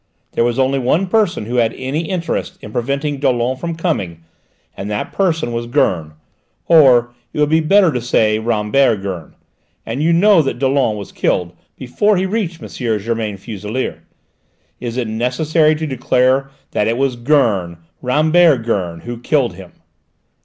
There 0.31 0.43
was 0.43 0.57
only 0.57 0.79
one 0.79 1.05
person 1.05 1.45
who 1.45 1.57
had 1.57 1.73
any 1.75 2.09
interest 2.09 2.57
in 2.63 2.71
preventing 2.73 3.19
Dollon 3.19 3.55
from 3.57 3.75
coming, 3.75 4.23
and 4.75 4.89
that 4.89 5.11
person 5.13 5.53
was 5.53 5.67
Gurn, 5.67 6.13
or 6.65 7.13
it 7.31 7.39
would 7.39 7.51
be 7.51 7.59
better 7.59 7.91
to 7.91 8.01
say 8.01 8.39
Rambert 8.39 9.03
Gurn; 9.03 9.35
and 9.85 10.01
you 10.01 10.11
know 10.11 10.41
that 10.41 10.57
Dollon 10.57 10.97
was 10.97 11.11
killed 11.11 11.55
before 11.77 12.17
he 12.17 12.25
reached 12.25 12.63
M. 12.63 12.67
Germain 12.97 13.37
Fuselier. 13.37 14.01
Is 14.79 14.97
it 14.97 15.07
necessary 15.07 15.75
to 15.75 15.85
declare 15.85 16.49
that 16.71 16.87
it 16.87 16.97
was 16.97 17.15
Gurn, 17.15 17.77
Rambert 18.01 18.63
Gurn, 18.65 19.01
who 19.01 19.19
killed 19.19 19.53
him?" 19.53 19.71